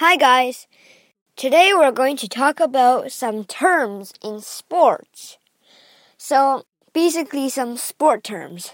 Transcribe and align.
Hi, 0.00 0.16
guys. 0.16 0.66
Today 1.36 1.72
we're 1.74 1.92
going 1.92 2.16
to 2.24 2.26
talk 2.26 2.58
about 2.58 3.12
some 3.12 3.44
terms 3.44 4.14
in 4.24 4.40
sports. 4.40 5.36
So, 6.16 6.64
basically, 6.94 7.50
some 7.50 7.76
sport 7.76 8.24
terms. 8.24 8.72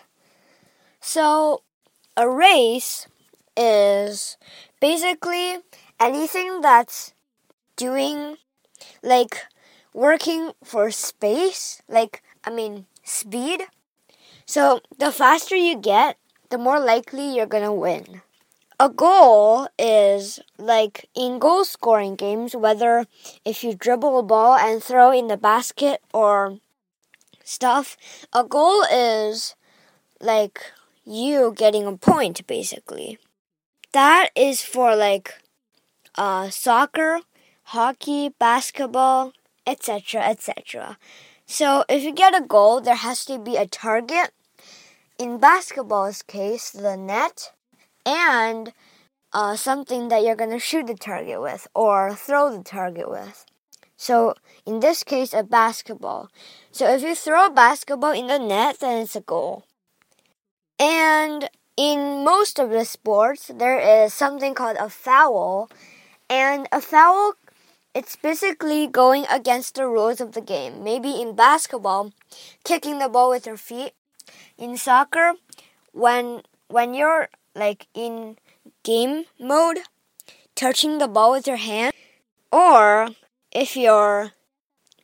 So, 1.01 1.63
a 2.17 2.31
race 2.31 3.09
is 3.57 4.37
basically 4.81 5.59
anything 5.99 6.61
that's 6.61 7.13
doing 7.75 8.37
like 9.03 9.47
working 9.93 10.53
for 10.63 10.93
space, 10.93 11.83
like, 11.89 12.23
I 12.45 12.51
mean, 12.51 12.87
speed. 13.03 13.67
So, 14.47 14.79
the 14.97 15.11
faster 15.11 15.57
you 15.57 15.75
get, 15.75 16.19
the 16.51 16.59
more 16.59 16.79
likely 16.79 17.35
you're 17.35 17.51
gonna 17.51 17.75
win. 17.75 18.23
A 18.79 18.91
goal 18.91 19.69
is 19.79 20.39
like 20.59 21.09
in 21.15 21.39
goal 21.39 21.65
scoring 21.65 22.15
games, 22.15 22.55
whether 22.55 23.07
if 23.43 23.65
you 23.65 23.75
dribble 23.75 24.19
a 24.19 24.23
ball 24.23 24.55
and 24.55 24.83
throw 24.83 25.13
in 25.13 25.29
the 25.29 25.39
basket 25.39 26.03
or 26.13 26.59
stuff, 27.43 27.97
a 28.35 28.45
goal 28.45 28.83
is 28.93 29.55
like 30.21 30.61
you 31.07 31.55
getting 31.57 31.87
a 31.87 31.97
point 31.97 32.47
basically. 32.47 33.19
That 33.93 34.29
is 34.37 34.61
for 34.61 34.95
like 34.95 35.33
uh, 36.17 36.51
soccer, 36.51 37.21
hockey, 37.73 38.35
basketball, 38.39 39.33
etc., 39.67 40.21
etc. 40.21 40.99
So 41.47 41.85
if 41.89 42.03
you 42.03 42.13
get 42.13 42.37
a 42.37 42.45
goal, 42.45 42.83
there 42.83 42.97
has 42.97 43.25
to 43.25 43.39
be 43.39 43.57
a 43.57 43.67
target. 43.67 44.33
In 45.19 45.39
basketball's 45.39 46.21
case, 46.21 46.71
the 46.71 46.95
net 46.95 47.53
and 48.07 48.73
uh, 49.33 49.57
something 49.57 50.09
that 50.09 50.23
you're 50.23 50.37
going 50.37 50.51
to 50.51 50.59
shoot 50.59 50.87
the 50.87 50.95
target 50.95 51.43
with 51.43 51.67
or 51.75 52.15
throw 52.15 52.57
the 52.57 52.63
target 52.63 53.11
with. 53.11 53.45
So, 53.99 54.35
in 54.65 54.81
this 54.81 55.03
case, 55.03 55.35
a 55.35 55.43
basketball. 55.43 56.31
So, 56.71 56.89
if 56.89 57.03
you 57.03 57.15
throw 57.15 57.47
a 57.47 57.51
basketball 57.51 58.13
in 58.13 58.29
the 58.29 58.39
net, 58.39 58.81
then 58.81 59.03
it's 59.03 59.17
a 59.17 59.21
goal. 59.21 59.65
And 60.79 61.49
in 61.77 62.25
most 62.25 62.59
of 62.59 62.71
the 62.71 62.85
sports, 62.85 63.51
there 63.55 63.79
is 63.79 64.13
something 64.13 64.55
called 64.55 64.77
a 64.79 64.91
foul. 64.91 65.71
And 66.29 66.69
a 66.73 66.81
foul, 66.81 67.35
it's 67.95 68.17
basically 68.17 68.87
going 68.87 69.25
against 69.31 69.75
the 69.75 69.87
rules 69.87 70.21
of 70.21 70.33
the 70.33 70.43
game. 70.43 70.85
Maybe 70.85 71.21
in 71.21 71.35
basketball, 71.35 72.13
kicking 72.65 72.99
the 72.99 73.09
ball 73.09 73.31
with 73.31 73.47
your 73.47 73.57
feet. 73.57 73.93
In 74.59 74.77
soccer, 74.77 75.35
when 75.93 76.43
when 76.69 76.95
you're 76.95 77.29
like 77.57 77.89
in 77.95 78.37
game 78.85 79.25
mode, 79.41 79.79
touching 80.55 80.99
the 80.99 81.09
ball 81.09 81.33
with 81.33 81.47
your 81.47 81.57
hand, 81.57 81.93
or 82.53 83.09
if 83.51 83.77
you're 83.77 84.33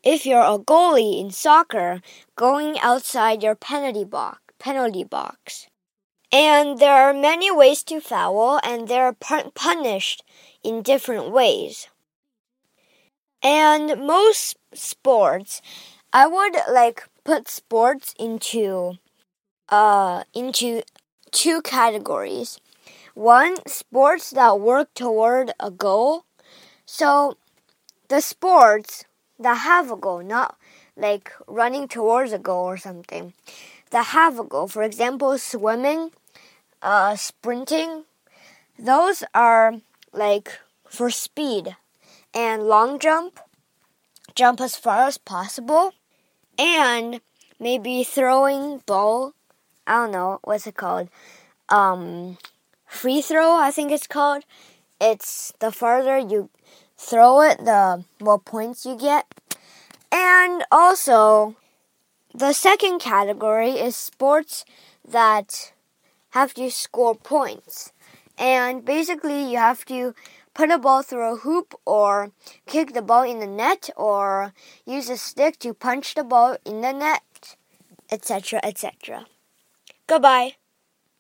if 0.03 0.27
you're 0.27 0.41
a 0.41 0.59
goalie 0.59 1.21
in 1.21 1.31
soccer, 1.31 2.01
going 2.37 2.79
outside 2.81 3.43
your 3.43 3.55
penalty 3.55 4.05
box, 4.05 4.41
penalty 4.59 5.05
box. 5.05 5.69
And 6.33 6.79
there 6.79 6.95
are 6.95 7.13
many 7.13 7.51
ways 7.51 7.83
to 7.85 8.01
foul, 8.01 8.59
and 8.65 8.89
they're 8.89 9.13
punished 9.13 10.25
in 10.65 10.83
different 10.83 11.31
ways. 11.31 11.89
And 13.43 14.07
most 14.07 14.57
sports, 14.73 15.61
I 16.13 16.27
would 16.27 16.57
like 16.71 17.09
put 17.25 17.49
sports 17.49 18.15
into 18.19 18.99
uh 19.69 20.25
into 20.35 20.83
two 21.33 21.63
categories. 21.63 22.61
One, 23.15 23.57
sports 23.67 24.31
that 24.31 24.61
work 24.61 24.95
toward 24.95 25.53
a 25.59 25.71
goal. 25.71 26.25
So, 26.87 27.37
the 28.09 28.21
sports 28.21 29.05
that 29.39 29.55
have 29.55 29.91
a 29.91 29.97
goal, 29.97 30.23
not 30.23 30.57
like 30.97 31.33
running 31.47 31.89
towards 31.89 32.33
a 32.33 32.39
goal 32.39 32.65
or 32.65 32.77
something, 32.77 33.33
that 33.91 34.07
have 34.07 34.39
a 34.39 34.45
goal. 34.45 34.69
For 34.69 34.83
example, 34.83 35.37
swimming, 35.39 36.13
uh, 36.81 37.17
sprinting, 37.17 38.05
those 38.79 39.25
are 39.35 39.75
like 40.13 40.59
for 40.89 41.11
speed. 41.11 41.77
And 42.35 42.63
long 42.63 42.99
jump, 42.99 43.41
jump 44.35 44.61
as 44.61 44.77
far 44.77 45.07
as 45.07 45.19
possible. 45.19 45.93
And 46.59 47.21
maybe 47.61 48.05
throwing 48.05 48.83
ball 48.87 49.35
I 49.87 49.95
don't 49.95 50.13
know 50.13 50.39
what's 50.45 50.67
it 50.67 50.77
called. 50.77 51.09
Um, 51.69 52.39
free 52.87 53.23
throw, 53.23 53.57
I 53.57 53.71
think 53.71 53.91
it's 53.91 54.07
called. 54.07 54.45
It's 55.01 55.53
the 55.59 55.73
farther 55.73 56.19
you 56.19 56.51
throw 56.97 57.41
it, 57.43 57.59
the 57.59 58.05
more 58.21 58.39
points 58.39 58.87
you 58.87 58.97
get. 58.97 59.27
And 60.13 60.65
also, 60.71 61.57
the 62.35 62.53
second 62.53 63.01
category 63.01 63.71
is 63.71 63.97
sports 63.97 64.65
that 65.07 65.73
have 66.31 66.55
to 66.55 66.71
score 66.71 67.15
points. 67.15 67.93
And 68.39 68.85
basically, 68.85 69.51
you 69.51 69.59
have 69.59 69.85
to 69.87 70.15
put 70.55 70.71
a 70.71 70.79
ball 70.79 71.03
through 71.03 71.33
a 71.33 71.37
hoop 71.37 71.75
or 71.85 72.31
kick 72.67 72.93
the 72.93 73.03
ball 73.03 73.23
in 73.23 73.41
the 73.41 73.47
net 73.47 73.91
or 73.97 74.53
use 74.87 75.09
a 75.09 75.17
stick 75.17 75.59
to 75.61 75.75
punch 75.75 76.15
the 76.15 76.25
ball 76.25 76.57
in 76.65 76.81
the 76.81 76.93
net, 76.93 77.57
etc., 78.11 78.61
etc. 78.63 79.27
Goodbye. 80.07 80.55